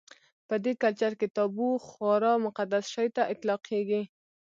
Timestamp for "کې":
1.19-1.27